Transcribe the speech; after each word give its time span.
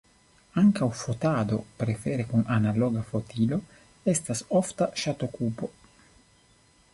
Ankaŭ 0.59 0.85
fotado, 1.01 1.59
prefere 1.81 2.25
kun 2.31 2.47
analoga 2.55 3.03
fotilo, 3.11 3.61
estas 4.15 4.43
ofta 4.61 4.89
ŝatokupo. 5.03 5.71